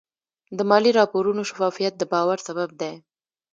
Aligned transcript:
د 0.57 0.59
مالي 0.69 0.91
راپورونو 0.99 1.41
شفافیت 1.49 1.93
د 1.97 2.03
باور 2.11 2.37
سبب 2.47 2.69
دی. 2.81 2.93